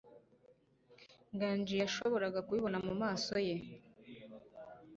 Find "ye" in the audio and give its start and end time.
3.47-3.55